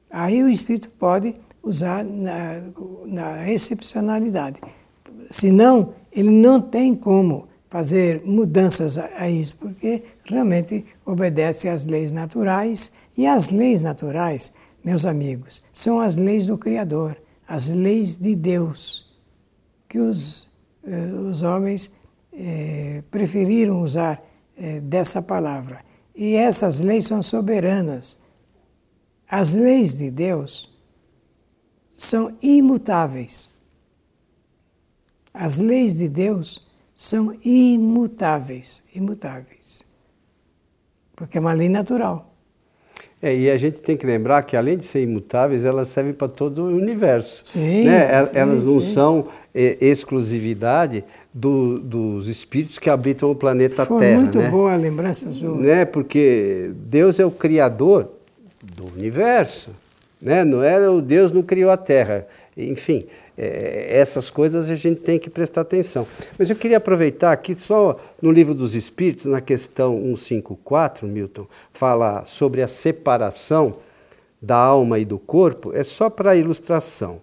Aí 0.10 0.41
o 0.41 0.50
espírito 0.50 0.89
pode 0.89 1.36
usar 1.62 2.03
na, 2.03 2.62
na 3.06 3.51
excepcionalidade. 3.51 4.60
Senão, 5.29 5.94
ele 6.12 6.29
não 6.29 6.62
tem 6.62 6.96
como 6.96 7.48
fazer 7.70 8.24
mudanças 8.25 8.98
a, 8.98 9.10
a 9.17 9.29
isso, 9.29 9.56
porque 9.58 10.03
realmente 10.24 10.86
obedece 11.06 11.67
às 11.67 11.84
leis 11.84 12.12
naturais. 12.12 12.91
E 13.17 13.27
as 13.27 13.50
leis 13.50 13.82
naturais, 13.82 14.53
meus 14.84 15.06
amigos, 15.06 15.63
são 15.74 16.00
as 16.00 16.15
leis 16.15 16.48
do 16.48 16.58
Criador, 16.58 17.17
as 17.48 17.67
leis 17.67 18.15
de 18.15 18.36
Deus, 18.36 19.06
que 19.89 20.00
os 20.00 20.46
os 21.29 21.44
homens 21.44 21.91
eh, 22.32 23.03
preferiram 23.12 23.82
usar 23.82 24.24
eh, 24.56 24.79
dessa 24.79 25.22
palavra. 25.22 25.84
E 26.15 26.36
essas 26.36 26.79
leis 26.79 27.06
são 27.06 27.22
soberanas. 27.22 28.17
As 29.29 29.53
leis 29.53 29.96
de 29.98 30.10
Deus 30.10 30.74
são 31.89 32.38
imutáveis. 32.41 33.50
As 35.34 35.58
leis 35.58 35.98
de 35.98 36.08
Deus 36.08 36.65
são 36.96 37.38
imutáveis, 37.44 38.84
imutáveis. 38.94 39.86
Porque 41.15 41.38
é 41.38 41.41
uma 41.41 41.53
lei 41.53 41.70
natural. 41.70 42.26
É, 43.21 43.36
e 43.36 43.50
a 43.50 43.57
gente 43.57 43.79
tem 43.79 43.97
que 43.97 44.05
lembrar 44.05 44.43
que, 44.43 44.55
além 44.55 44.77
de 44.77 44.86
ser 44.86 45.01
imutáveis, 45.01 45.65
elas 45.65 45.88
servem 45.88 46.13
para 46.13 46.27
todo 46.27 46.63
o 46.63 46.67
universo. 46.67 47.41
Sim, 47.45 47.86
né? 47.86 48.25
sim 48.25 48.29
elas 48.33 48.63
não 48.63 48.79
sim. 48.79 48.93
são 48.93 49.27
é, 49.55 49.77
exclusividade 49.81 51.03
do, 51.33 51.79
dos 51.79 52.27
espíritos 52.27 52.77
que 52.77 52.89
habitam 52.89 53.31
o 53.31 53.36
planeta 53.36 53.86
Foi 53.86 54.00
Terra. 54.00 54.21
muito 54.21 54.38
né? 54.38 54.50
boa 54.50 54.74
a 54.74 54.75
lembrança 54.75 55.31
sua. 55.31 55.55
Né? 55.57 55.83
Porque 55.86 56.71
Deus 56.75 57.19
é 57.19 57.25
o 57.25 57.31
criador 57.31 58.12
do 58.63 58.86
universo. 58.86 59.71
Né? 60.21 60.43
Não 60.43 60.63
é 60.63 60.88
o 60.88 61.01
Deus 61.01 61.31
não 61.31 61.41
criou 61.41 61.71
a 61.71 61.77
Terra. 61.77 62.27
Enfim, 62.55 63.05
é, 63.38 64.00
essas 64.00 64.29
coisas 64.29 64.70
a 64.70 64.75
gente 64.75 65.01
tem 65.01 65.20
que 65.20 65.29
prestar 65.29 65.62
atenção. 65.62 66.08
Mas 66.38 66.50
eu 66.50 66.56
queria 66.56 66.77
aproveitar 66.77 67.32
aqui, 67.32 67.56
só 67.56 68.00
no 68.22 68.32
livro 68.32 68.56
dos 68.56 68.74
Espíritos, 68.74 69.27
na 69.27 69.39
questão 69.39 69.96
154, 70.15 71.08
Milton, 71.08 71.48
fala 71.72 72.25
sobre 72.25 72.63
a 72.63 72.67
separação 72.67 73.77
da 74.41 74.58
alma 74.58 75.00
e 75.00 75.06
do 75.06 75.20
corpo, 75.20 75.72
é 75.74 75.84
só 75.84 76.10
para 76.10 76.36
ilustração. 76.36 77.22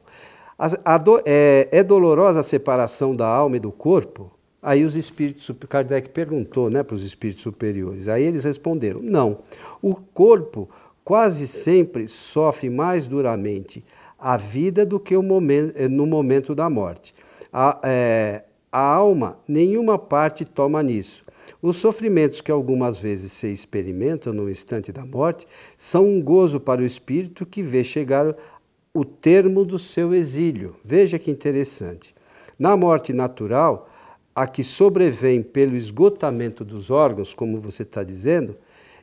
A, 0.58 0.94
a 0.94 0.98
do, 0.98 1.20
é, 1.24 1.68
é, 1.72 1.82
dolorosa 1.82 2.40
a 2.40 2.44
separação 2.44 3.14
da 3.14 3.26
alma 3.26 3.56
e 3.56 3.60
do 3.60 3.72
corpo? 3.72 4.30
Aí 4.62 4.84
os 4.84 4.96
espíritos, 4.96 5.50
Kardec 5.68 6.08
perguntou 6.10 6.70
né, 6.70 6.82
para 6.82 6.94
os 6.94 7.04
espíritos 7.04 7.42
superiores. 7.42 8.08
Aí 8.08 8.22
eles 8.22 8.44
responderam: 8.44 9.00
não. 9.02 9.40
O 9.82 9.94
corpo 9.94 10.70
quase 11.04 11.46
sempre 11.46 12.08
sofre 12.08 12.70
mais 12.70 13.06
duramente 13.06 13.84
a 14.24 14.38
vida 14.38 14.86
do 14.86 14.98
que 14.98 15.14
momento, 15.18 15.78
no 15.90 16.06
momento 16.06 16.54
da 16.54 16.70
morte. 16.70 17.14
A, 17.52 17.78
é, 17.84 18.44
a 18.72 18.80
alma, 18.80 19.38
nenhuma 19.46 19.98
parte 19.98 20.46
toma 20.46 20.82
nisso. 20.82 21.26
Os 21.60 21.76
sofrimentos 21.76 22.40
que 22.40 22.50
algumas 22.50 22.98
vezes 22.98 23.32
se 23.32 23.48
experimentam 23.48 24.32
no 24.32 24.48
instante 24.48 24.90
da 24.90 25.04
morte 25.04 25.46
são 25.76 26.06
um 26.06 26.22
gozo 26.22 26.58
para 26.58 26.80
o 26.80 26.86
espírito 26.86 27.44
que 27.44 27.62
vê 27.62 27.84
chegar 27.84 28.34
o 28.94 29.04
termo 29.04 29.62
do 29.62 29.78
seu 29.78 30.14
exílio. 30.14 30.74
Veja 30.82 31.18
que 31.18 31.30
interessante. 31.30 32.14
Na 32.58 32.78
morte 32.78 33.12
natural, 33.12 33.90
a 34.34 34.46
que 34.46 34.64
sobrevém 34.64 35.42
pelo 35.42 35.76
esgotamento 35.76 36.64
dos 36.64 36.90
órgãos, 36.90 37.34
como 37.34 37.60
você 37.60 37.82
está 37.82 38.02
dizendo, 38.02 38.56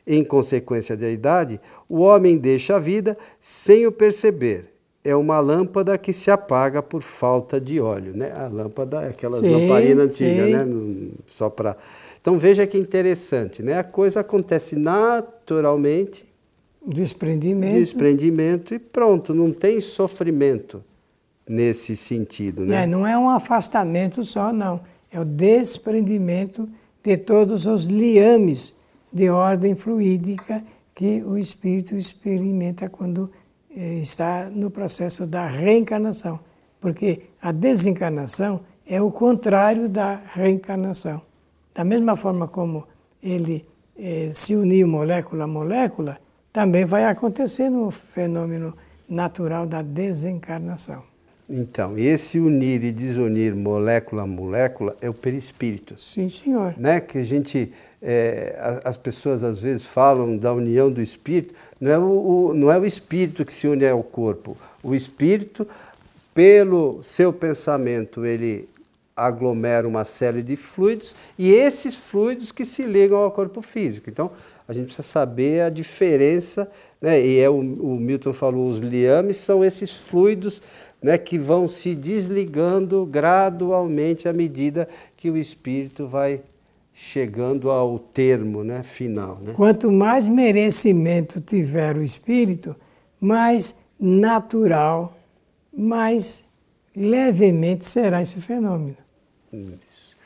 em 0.04 0.24
consequência 0.24 0.96
da 0.96 1.08
idade, 1.08 1.60
o 1.88 2.00
homem 2.00 2.36
deixa 2.36 2.74
a 2.74 2.80
vida 2.80 3.16
sem 3.38 3.86
o 3.86 3.92
perceber. 3.92 4.71
É 5.04 5.16
uma 5.16 5.40
lâmpada 5.40 5.98
que 5.98 6.12
se 6.12 6.30
apaga 6.30 6.80
por 6.80 7.02
falta 7.02 7.60
de 7.60 7.80
óleo, 7.80 8.12
né? 8.14 8.32
A 8.32 8.46
lâmpada 8.46 9.02
é 9.02 9.08
aquela 9.08 9.40
lamparina 9.40 10.04
antiga, 10.04 10.46
né? 10.46 11.08
Só 11.26 11.50
para. 11.50 11.76
Então 12.20 12.38
veja 12.38 12.66
que 12.66 12.78
interessante, 12.78 13.62
né? 13.62 13.78
A 13.78 13.84
coisa 13.84 14.20
acontece 14.20 14.76
naturalmente. 14.76 16.24
Desprendimento. 16.86 17.78
Desprendimento 17.78 18.74
e 18.74 18.78
pronto, 18.78 19.34
não 19.34 19.52
tem 19.52 19.80
sofrimento 19.80 20.82
nesse 21.48 21.96
sentido, 21.96 22.64
né? 22.64 22.84
É, 22.84 22.86
não 22.86 23.06
é 23.06 23.18
um 23.18 23.28
afastamento 23.28 24.22
só, 24.22 24.52
não. 24.52 24.80
É 25.10 25.20
o 25.20 25.24
desprendimento 25.24 26.68
de 27.02 27.16
todos 27.16 27.66
os 27.66 27.86
liames 27.86 28.74
de 29.12 29.28
ordem 29.28 29.74
fluídica 29.74 30.64
que 30.94 31.22
o 31.22 31.36
espírito 31.36 31.96
experimenta 31.96 32.88
quando 32.88 33.30
está 33.74 34.50
no 34.50 34.70
processo 34.70 35.26
da 35.26 35.46
reencarnação. 35.46 36.40
Porque 36.80 37.22
a 37.40 37.52
desencarnação 37.52 38.60
é 38.86 39.00
o 39.00 39.10
contrário 39.10 39.88
da 39.88 40.20
reencarnação. 40.34 41.22
Da 41.74 41.84
mesma 41.84 42.16
forma 42.16 42.48
como 42.48 42.86
ele 43.22 43.64
eh, 43.98 44.30
se 44.32 44.54
uniu 44.56 44.86
molécula 44.86 45.44
a 45.44 45.46
molécula, 45.46 46.18
também 46.52 46.84
vai 46.84 47.04
acontecer 47.04 47.70
no 47.70 47.90
fenômeno 47.90 48.76
natural 49.08 49.66
da 49.66 49.80
desencarnação. 49.80 51.11
Então, 51.48 51.98
esse 51.98 52.38
unir 52.38 52.82
e 52.84 52.92
desunir 52.92 53.54
molécula 53.54 54.22
a 54.22 54.26
molécula 54.26 54.96
é 55.00 55.10
o 55.10 55.14
perispírito. 55.14 56.00
Sim, 56.00 56.28
senhor. 56.28 56.74
Né? 56.78 57.00
Que 57.00 57.18
a 57.18 57.22
gente, 57.22 57.72
é, 58.00 58.80
as 58.84 58.96
pessoas 58.96 59.44
às 59.44 59.60
vezes 59.60 59.84
falam 59.84 60.36
da 60.36 60.52
união 60.52 60.90
do 60.90 61.02
espírito, 61.02 61.54
não 61.80 61.90
é 61.90 61.98
o, 61.98 62.02
o, 62.02 62.54
não 62.54 62.70
é 62.70 62.78
o 62.78 62.86
espírito 62.86 63.44
que 63.44 63.52
se 63.52 63.66
une 63.66 63.86
ao 63.86 64.02
corpo. 64.02 64.56
O 64.82 64.94
espírito, 64.94 65.66
pelo 66.32 67.02
seu 67.02 67.32
pensamento, 67.32 68.24
ele 68.24 68.68
aglomera 69.14 69.86
uma 69.86 70.04
série 70.04 70.42
de 70.42 70.56
fluidos 70.56 71.14
e 71.38 71.52
esses 71.52 71.96
fluidos 71.96 72.50
que 72.50 72.64
se 72.64 72.84
ligam 72.84 73.18
ao 73.18 73.30
corpo 73.30 73.60
físico. 73.60 74.08
Então, 74.08 74.30
a 74.66 74.72
gente 74.72 74.86
precisa 74.86 75.06
saber 75.06 75.60
a 75.60 75.68
diferença, 75.68 76.70
né? 77.00 77.20
e 77.20 77.38
é 77.38 77.50
o, 77.50 77.56
o 77.56 78.00
Milton 78.00 78.32
falou, 78.32 78.68
os 78.68 78.78
liames 78.78 79.36
são 79.36 79.64
esses 79.64 79.92
fluidos 79.92 80.62
né, 81.02 81.18
que 81.18 81.38
vão 81.38 81.66
se 81.66 81.94
desligando 81.94 83.04
gradualmente 83.04 84.28
à 84.28 84.32
medida 84.32 84.88
que 85.16 85.30
o 85.30 85.36
espírito 85.36 86.06
vai 86.06 86.40
chegando 86.94 87.70
ao 87.70 87.98
termo 87.98 88.62
né, 88.62 88.82
final. 88.82 89.38
Né? 89.40 89.52
Quanto 89.54 89.90
mais 89.90 90.28
merecimento 90.28 91.40
tiver 91.40 91.96
o 91.96 92.02
espírito, 92.02 92.76
mais 93.20 93.74
natural, 93.98 95.16
mais 95.76 96.44
levemente 96.94 97.86
será 97.86 98.20
esse 98.20 98.40
fenômeno. 98.40 98.96
Isso. 99.52 100.16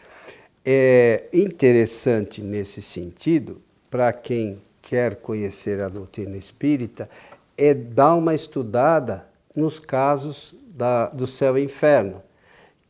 É 0.64 1.28
interessante 1.32 2.42
nesse 2.42 2.82
sentido, 2.82 3.62
para 3.88 4.12
quem 4.12 4.58
quer 4.82 5.16
conhecer 5.16 5.80
a 5.80 5.88
doutrina 5.88 6.36
espírita, 6.36 7.08
é 7.56 7.72
dar 7.72 8.16
uma 8.16 8.34
estudada 8.34 9.26
nos 9.54 9.78
casos 9.78 10.54
da, 10.76 11.08
do 11.08 11.26
céu 11.26 11.56
e 11.56 11.64
inferno, 11.64 12.22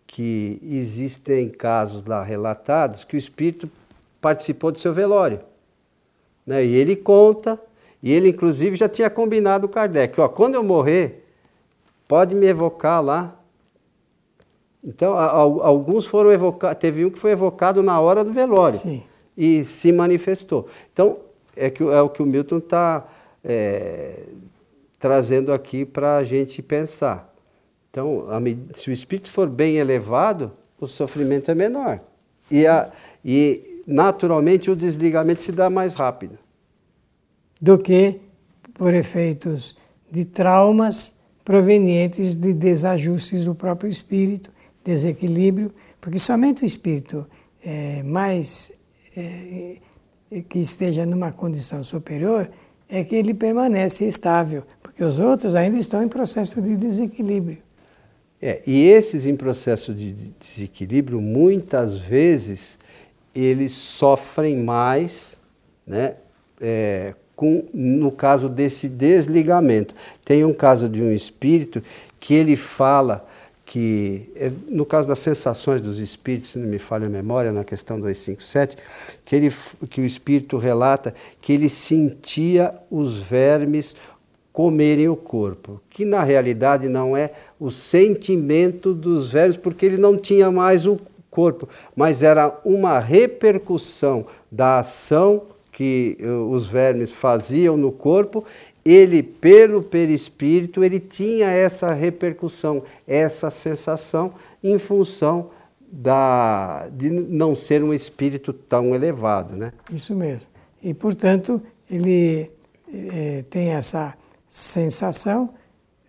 que 0.09 0.59
existem 0.61 1.49
casos 1.49 2.05
lá 2.05 2.23
relatados 2.23 3.05
que 3.05 3.15
o 3.15 3.19
espírito 3.19 3.71
participou 4.21 4.73
do 4.73 4.79
seu 4.79 4.93
velório. 4.93 5.41
Né? 6.45 6.65
E 6.65 6.75
ele 6.75 6.97
conta, 6.97 7.61
e 8.03 8.13
ele 8.13 8.29
inclusive 8.29 8.75
já 8.75 8.89
tinha 8.89 9.09
combinado 9.09 9.69
com 9.69 9.75
Kardec, 9.75 10.21
ó, 10.21 10.29
quando 10.29 10.57
eu 10.57 10.65
morrer, 10.65 11.25
pode 12.09 12.35
me 12.35 12.47
evocar 12.47 13.01
lá. 13.01 13.37
Então, 14.83 15.17
alguns 15.17 16.07
foram 16.07 16.33
evocados, 16.33 16.79
teve 16.79 17.05
um 17.05 17.11
que 17.11 17.19
foi 17.19 17.33
evocado 17.33 17.83
na 17.83 18.01
hora 18.01 18.25
do 18.25 18.33
velório 18.33 18.79
Sim. 18.79 19.03
e 19.37 19.65
se 19.65 19.93
manifestou. 19.93 20.69
Então, 20.93 21.19
é, 21.57 21.71
que, 21.71 21.83
é 21.83 22.01
o 22.01 22.09
que 22.09 22.23
o 22.23 22.27
Milton 22.27 22.59
está 22.59 23.07
é, 23.45 24.25
trazendo 24.99 25.53
aqui 25.53 25.85
para 25.85 26.17
a 26.17 26.25
gente 26.25 26.63
pensar. 26.63 27.36
Então, 27.97 28.27
se 28.75 28.91
o 28.91 28.93
espírito 28.93 29.31
for 29.31 29.49
bem 29.49 29.77
elevado, 29.77 30.53
o 30.79 30.87
sofrimento 30.87 31.51
é 31.51 31.55
menor. 31.55 31.99
E, 32.51 32.67
a, 32.67 32.93
e 33.25 33.83
naturalmente 33.87 34.71
o 34.71 34.77
desligamento 34.77 35.41
se 35.41 35.51
dá 35.51 35.71
mais 35.71 35.95
rápido. 35.95 36.39
Do 37.59 37.79
que 37.79 38.21
por 38.75 38.93
efeitos 38.93 39.79
de 40.13 40.27
traumas 40.27 41.15
provenientes 41.43 42.35
de 42.35 42.53
desajustes 42.53 43.47
do 43.47 43.55
próprio 43.55 43.89
espírito, 43.89 44.51
desequilíbrio, 44.85 45.73
porque 45.99 46.19
somente 46.19 46.65
o 46.65 46.67
espírito 46.67 47.27
é, 47.65 48.03
mais 48.03 48.73
é, 49.17 49.79
que 50.51 50.59
esteja 50.59 51.07
numa 51.07 51.33
condição 51.33 51.83
superior 51.83 52.51
é 52.91 53.03
que 53.03 53.17
ele 53.17 53.33
permanece 53.33 54.07
estável, 54.07 54.65
porque 54.83 55.03
os 55.03 55.19
outros 55.19 55.55
ainda 55.55 55.79
estão 55.79 56.03
em 56.03 56.09
processo 56.09 56.61
de 56.61 56.77
desequilíbrio. 56.77 57.65
É, 58.41 58.63
e 58.67 58.89
esses 58.89 59.27
em 59.27 59.35
processo 59.35 59.95
de 59.95 60.13
desequilíbrio, 60.39 61.21
muitas 61.21 61.99
vezes, 61.99 62.79
eles 63.35 63.73
sofrem 63.73 64.57
mais, 64.59 65.37
né, 65.87 66.17
é, 66.61 67.15
com, 67.35 67.65
no 67.73 68.11
caso 68.11 68.49
desse 68.49 68.89
desligamento. 68.89 69.95
Tem 70.25 70.45
um 70.45 70.55
caso 70.55 70.89
de 70.89 71.03
um 71.03 71.13
espírito 71.13 71.83
que 72.19 72.35
ele 72.35 72.57
fala 72.57 73.27
que, 73.67 74.31
é, 74.37 74.51
no 74.69 74.87
caso 74.87 75.09
das 75.09 75.19
sensações 75.19 75.81
dos 75.81 75.99
espíritos, 75.99 76.53
se 76.53 76.59
não 76.59 76.69
me 76.69 76.79
falha 76.79 77.07
a 77.07 77.11
memória, 77.11 77.53
na 77.53 77.65
questão 77.65 77.99
257, 77.99 78.77
que, 79.25 79.35
ele, 79.35 79.53
que 79.91 80.01
o 80.01 80.05
espírito 80.05 80.57
relata 80.57 81.13
que 81.41 81.53
ele 81.53 81.69
sentia 81.69 82.73
os 82.89 83.19
vermes 83.19 83.97
comerem 84.57 85.07
o 85.07 85.15
corpo, 85.15 85.83
que 85.91 86.07
na 86.07 86.25
realidade 86.25 86.89
não 86.89 87.15
é 87.15 87.31
o 87.61 87.71
sentimento 87.71 88.95
dos 88.95 89.31
velhos, 89.31 89.59
porque 89.59 89.85
ele 89.85 89.99
não 89.99 90.17
tinha 90.17 90.51
mais 90.51 90.87
o 90.87 90.99
corpo, 91.31 91.69
mas 91.95 92.23
era 92.23 92.59
uma 92.65 92.99
repercussão 92.99 94.25
da 94.51 94.79
ação 94.79 95.43
que 95.71 96.17
eh, 96.19 96.27
os 96.27 96.67
vermes 96.67 97.13
faziam 97.13 97.77
no 97.77 97.93
corpo, 97.93 98.47
ele, 98.83 99.23
pelo 99.23 99.83
perispírito, 99.83 100.83
ele 100.83 101.01
tinha 101.01 101.51
essa 101.51 101.93
repercussão, 101.93 102.83
essa 103.07 103.51
sensação, 103.51 104.33
em 104.65 104.79
função 104.79 105.51
da, 105.87 106.89
de 106.95 107.11
não 107.11 107.55
ser 107.55 107.85
um 107.85 107.93
espírito 107.93 108.55
tão 108.55 108.95
elevado. 108.95 109.55
Né? 109.55 109.71
Isso 109.93 110.15
mesmo. 110.15 110.47
E, 110.83 110.95
portanto, 110.95 111.61
ele 111.91 112.51
é, 112.91 113.45
tem 113.51 113.75
essa 113.75 114.15
sensação, 114.49 115.55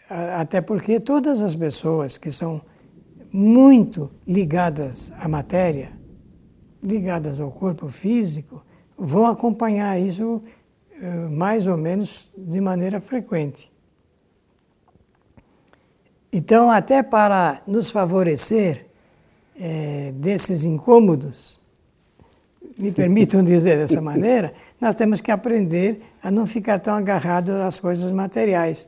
até 0.10 0.62
porque 0.62 1.00
todas 1.00 1.42
as 1.42 1.56
pessoas 1.56 2.18
que 2.18 2.32
são 2.32 2.62
muito 3.32 4.10
ligadas 4.26 5.12
à 5.20 5.28
matéria, 5.28 5.92
ligadas 6.82 7.40
ao 7.40 7.52
corpo 7.52 7.88
físico, 7.88 8.64
vão 8.98 9.26
acompanhar 9.26 10.00
isso 10.00 10.42
eh, 11.00 11.28
mais 11.30 11.68
ou 11.68 11.78
menos 11.78 12.32
de 12.38 12.62
maneira 12.62 13.02
frequente. 13.02 13.72
Então, 16.32 16.70
até 16.70 17.02
para 17.02 17.62
nos 17.66 17.90
favorecer 17.90 18.88
é, 19.60 20.12
desses 20.14 20.66
incômodos, 20.66 21.60
me 22.78 22.92
permitam 22.92 23.44
dizer 23.44 23.78
dessa 23.78 24.00
maneira, 24.02 24.54
nós 24.80 24.96
temos 24.96 25.22
que 25.22 25.32
aprender 25.32 26.02
a 26.22 26.30
não 26.30 26.46
ficar 26.46 26.80
tão 26.80 26.96
agarrado 26.96 27.52
às 27.52 27.80
coisas 27.80 28.12
materiais, 28.12 28.88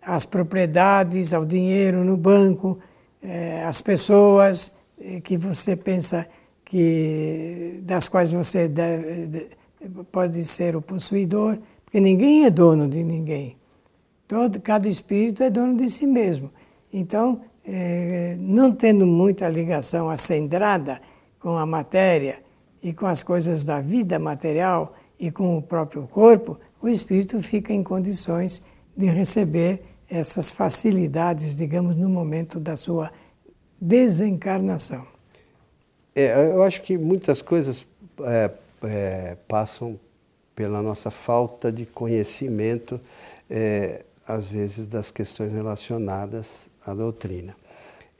às 0.00 0.24
propriedades, 0.24 1.34
ao 1.34 1.44
dinheiro 1.44 2.04
no 2.04 2.16
banco, 2.16 2.78
eh, 3.22 3.64
às 3.64 3.80
pessoas 3.80 4.72
eh, 5.00 5.20
que 5.20 5.36
você 5.36 5.76
pensa 5.76 6.26
que 6.64 7.80
das 7.82 8.08
quais 8.08 8.32
você 8.32 8.68
deve, 8.68 9.48
pode 10.10 10.44
ser 10.44 10.76
o 10.76 10.82
possuidor, 10.82 11.58
porque 11.84 12.00
ninguém 12.00 12.44
é 12.44 12.50
dono 12.50 12.88
de 12.88 13.02
ninguém. 13.02 13.56
Todo, 14.26 14.60
cada 14.60 14.88
espírito 14.88 15.42
é 15.42 15.50
dono 15.50 15.76
de 15.76 15.88
si 15.90 16.06
mesmo. 16.06 16.50
Então, 16.92 17.42
é, 17.64 18.36
não 18.40 18.72
tendo 18.72 19.06
muita 19.06 19.48
ligação 19.48 20.08
acendrada 20.08 21.00
com 21.38 21.56
a 21.56 21.66
matéria 21.66 22.41
e 22.82 22.92
com 22.92 23.06
as 23.06 23.22
coisas 23.22 23.64
da 23.64 23.80
vida 23.80 24.18
material 24.18 24.94
e 25.18 25.30
com 25.30 25.56
o 25.56 25.62
próprio 25.62 26.02
corpo, 26.06 26.58
o 26.80 26.88
espírito 26.88 27.40
fica 27.40 27.72
em 27.72 27.82
condições 27.82 28.62
de 28.96 29.06
receber 29.06 29.82
essas 30.10 30.50
facilidades, 30.50 31.54
digamos, 31.54 31.94
no 31.94 32.08
momento 32.08 32.58
da 32.58 32.76
sua 32.76 33.10
desencarnação. 33.80 35.06
É, 36.14 36.52
eu 36.52 36.62
acho 36.62 36.82
que 36.82 36.98
muitas 36.98 37.40
coisas 37.40 37.86
é, 38.20 38.50
é, 38.82 39.36
passam 39.48 39.98
pela 40.54 40.82
nossa 40.82 41.10
falta 41.10 41.72
de 41.72 41.86
conhecimento, 41.86 43.00
é, 43.48 44.04
às 44.26 44.44
vezes, 44.44 44.86
das 44.86 45.10
questões 45.10 45.52
relacionadas 45.52 46.68
à 46.84 46.92
doutrina. 46.92 47.56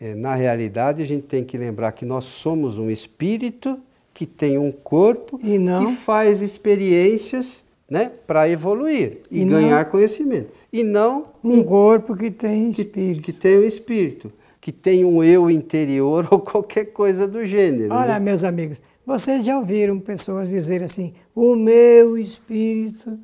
É, 0.01 0.15
na 0.15 0.35
realidade, 0.35 1.03
a 1.03 1.07
gente 1.07 1.27
tem 1.27 1.45
que 1.45 1.59
lembrar 1.59 1.93
que 1.93 2.07
nós 2.07 2.25
somos 2.25 2.79
um 2.79 2.91
espírito 2.91 3.79
que 4.15 4.27
tem 4.27 4.59
um 4.59 4.71
corpo 4.71 5.39
que 5.39 5.97
faz 5.97 6.43
experiências 6.43 7.65
né, 7.89 8.11
para 8.27 8.49
evoluir 8.49 9.21
e, 9.31 9.43
e 9.43 9.45
ganhar 9.45 9.85
não... 9.85 9.91
conhecimento. 9.91 10.51
E 10.73 10.83
não 10.83 11.25
um 11.45 11.63
corpo 11.63 12.17
que 12.17 12.31
tem 12.31 12.71
espírito. 12.71 13.23
Que, 13.23 13.33
que 13.33 13.39
tem 13.39 13.59
um 13.59 13.65
espírito, 13.65 14.33
que 14.61 14.73
tem 14.73 15.05
um 15.05 15.23
eu 15.23 15.51
interior 15.51 16.27
ou 16.33 16.41
qualquer 16.41 16.87
coisa 16.87 17.29
do 17.29 17.45
gênero. 17.45 17.93
Olha, 17.93 18.15
né? 18.15 18.21
meus 18.21 18.45
amigos, 18.45 18.83
vocês 19.05 19.45
já 19.45 19.59
ouviram 19.59 19.99
pessoas 19.99 20.51
dizer 20.51 20.83
assim, 20.83 21.13
o 21.35 21.55
meu 21.55 22.17
espírito. 22.17 23.19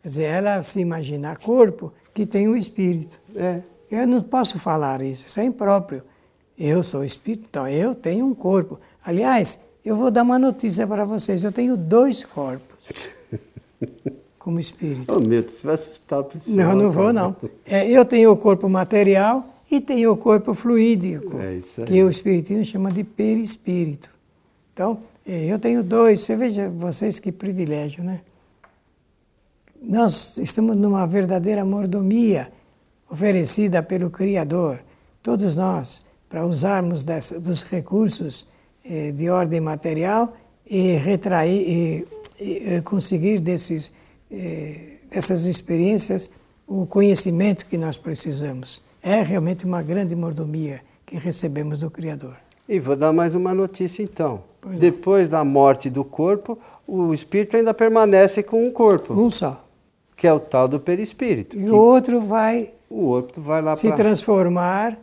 Quer 0.00 0.08
dizer, 0.08 0.22
ela 0.22 0.62
se 0.62 0.80
imagina 0.80 1.36
corpo 1.36 1.92
que 2.14 2.24
tem 2.24 2.48
um 2.48 2.56
espírito. 2.56 3.20
É. 3.34 3.60
Eu 3.90 4.06
não 4.06 4.20
posso 4.20 4.58
falar 4.58 5.02
isso, 5.02 5.26
isso 5.26 5.38
é 5.40 5.44
impróprio. 5.44 6.02
Eu 6.58 6.82
sou 6.82 7.04
espírito, 7.04 7.44
então 7.50 7.68
eu 7.68 7.94
tenho 7.94 8.24
um 8.24 8.34
corpo. 8.34 8.80
Aliás, 9.04 9.60
eu 9.86 9.94
vou 9.94 10.10
dar 10.10 10.24
uma 10.24 10.36
notícia 10.36 10.84
para 10.84 11.04
vocês: 11.04 11.44
eu 11.44 11.52
tenho 11.52 11.76
dois 11.76 12.24
corpos 12.24 13.08
como 14.36 14.58
espírito. 14.58 15.06
Oh, 15.08 15.24
meu, 15.24 15.48
você 15.48 15.64
vai 15.64 15.74
assustar 15.74 16.20
o 16.20 16.24
pessoal. 16.24 16.56
Não, 16.56 16.74
não 16.74 16.90
vou, 16.90 17.12
não. 17.12 17.36
É, 17.64 17.88
eu 17.88 18.04
tenho 18.04 18.32
o 18.32 18.36
corpo 18.36 18.68
material 18.68 19.46
e 19.70 19.80
tenho 19.80 20.10
o 20.10 20.16
corpo 20.16 20.52
fluídico, 20.54 21.38
é 21.38 21.54
isso 21.54 21.82
aí. 21.82 21.86
que 21.86 22.02
o 22.02 22.10
espiritismo 22.10 22.64
chama 22.64 22.90
de 22.90 23.04
perispírito. 23.04 24.10
Então, 24.74 24.98
é, 25.24 25.44
eu 25.44 25.56
tenho 25.56 25.84
dois. 25.84 26.20
Você 26.20 26.34
veja, 26.34 26.68
vocês 26.68 27.20
que 27.20 27.30
privilégio, 27.30 28.02
né? 28.02 28.22
Nós 29.80 30.36
estamos 30.38 30.76
numa 30.76 31.06
verdadeira 31.06 31.64
mordomia 31.64 32.50
oferecida 33.08 33.84
pelo 33.84 34.10
Criador, 34.10 34.80
todos 35.22 35.56
nós, 35.56 36.04
para 36.28 36.44
usarmos 36.44 37.04
dessa, 37.04 37.38
dos 37.38 37.62
recursos 37.62 38.48
eh, 38.88 39.12
de 39.12 39.28
ordem 39.28 39.60
material 39.60 40.32
e 40.66 40.92
retrair 40.96 42.06
e, 42.40 42.76
e 42.76 42.82
conseguir 42.82 43.40
desses, 43.40 43.92
eh, 44.30 44.98
dessas 45.10 45.46
experiências 45.46 46.30
o 46.66 46.86
conhecimento 46.86 47.66
que 47.66 47.78
nós 47.78 47.96
precisamos. 47.96 48.82
É 49.02 49.22
realmente 49.22 49.64
uma 49.64 49.82
grande 49.82 50.16
mordomia 50.16 50.80
que 51.04 51.16
recebemos 51.16 51.80
do 51.80 51.90
Criador. 51.90 52.36
E 52.68 52.80
vou 52.80 52.96
dar 52.96 53.12
mais 53.12 53.34
uma 53.34 53.54
notícia 53.54 54.02
então. 54.02 54.42
Pois 54.60 54.80
Depois 54.80 55.30
não. 55.30 55.38
da 55.38 55.44
morte 55.44 55.88
do 55.88 56.04
corpo, 56.04 56.58
o 56.86 57.14
espírito 57.14 57.56
ainda 57.56 57.72
permanece 57.72 58.42
com 58.42 58.66
um 58.66 58.72
corpo. 58.72 59.14
Um 59.14 59.30
só. 59.30 59.64
Que 60.16 60.26
é 60.26 60.32
o 60.32 60.40
tal 60.40 60.66
do 60.66 60.80
perispírito. 60.80 61.56
E 61.56 61.70
o 61.70 61.76
outro 61.76 62.20
vai 62.20 62.70
o 62.88 63.06
outro 63.06 63.42
vai 63.42 63.60
lá 63.60 63.74
se 63.74 63.88
pra... 63.88 63.96
transformar, 63.96 64.96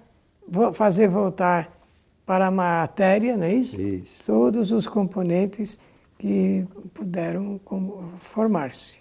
fazer 0.74 1.08
voltar 1.08 1.73
para 2.26 2.48
a 2.48 2.52
matéria, 2.52 3.36
não 3.36 3.46
é 3.46 3.54
isso? 3.54 3.80
Isso. 3.80 4.24
Todos 4.26 4.72
os 4.72 4.88
componentes 4.88 5.80
que 6.18 6.66
puderam 6.94 7.60
formar-se. 8.20 8.98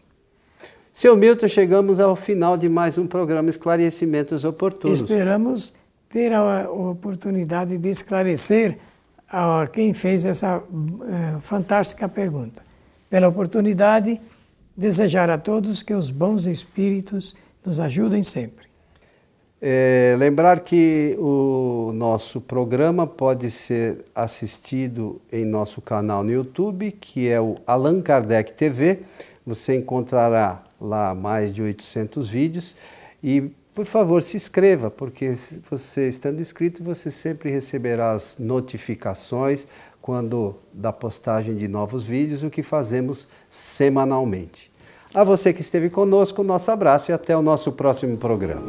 Seu 0.92 1.16
Milton, 1.16 1.48
chegamos 1.48 2.00
ao 2.00 2.14
final 2.14 2.56
de 2.56 2.68
mais 2.68 2.98
um 2.98 3.06
programa 3.06 3.48
Esclarecimentos 3.48 4.44
Oportunos. 4.44 5.00
Esperamos 5.00 5.72
ter 6.08 6.32
a 6.32 6.70
oportunidade 6.70 7.78
de 7.78 7.88
esclarecer 7.88 8.76
a 9.28 9.64
quem 9.72 9.94
fez 9.94 10.26
essa 10.26 10.58
uh, 10.58 11.40
fantástica 11.40 12.06
pergunta. 12.08 12.62
Pela 13.08 13.28
oportunidade, 13.28 14.20
desejar 14.76 15.30
a 15.30 15.38
todos 15.38 15.82
que 15.82 15.94
os 15.94 16.10
bons 16.10 16.46
espíritos 16.46 17.34
nos 17.64 17.80
ajudem 17.80 18.22
sempre. 18.22 18.66
É, 19.64 20.16
lembrar 20.18 20.58
que 20.58 21.14
o 21.20 21.92
nosso 21.94 22.40
programa 22.40 23.06
pode 23.06 23.48
ser 23.48 24.04
assistido 24.12 25.22
em 25.30 25.44
nosso 25.44 25.80
canal 25.80 26.24
no 26.24 26.32
YouTube, 26.32 26.90
que 26.90 27.28
é 27.28 27.40
o 27.40 27.54
Allan 27.64 28.02
Kardec 28.02 28.54
TV. 28.54 29.02
Você 29.46 29.76
encontrará 29.76 30.64
lá 30.80 31.14
mais 31.14 31.54
de 31.54 31.62
800 31.62 32.28
vídeos 32.28 32.74
e 33.22 33.52
por 33.72 33.86
favor, 33.86 34.20
se 34.20 34.36
inscreva, 34.36 34.90
porque 34.90 35.34
você 35.70 36.08
estando 36.08 36.40
inscrito, 36.40 36.82
você 36.82 37.08
sempre 37.10 37.48
receberá 37.48 38.10
as 38.10 38.36
notificações 38.38 39.66
quando 40.00 40.56
da 40.72 40.92
postagem 40.92 41.54
de 41.54 41.68
novos 41.68 42.04
vídeos, 42.04 42.42
o 42.42 42.50
que 42.50 42.62
fazemos 42.62 43.28
semanalmente. 43.48 44.71
A 45.14 45.24
você 45.24 45.52
que 45.52 45.60
esteve 45.60 45.90
conosco, 45.90 46.42
nosso 46.42 46.70
abraço 46.70 47.10
e 47.10 47.14
até 47.14 47.36
o 47.36 47.42
nosso 47.42 47.70
próximo 47.72 48.16
programa. 48.16 48.62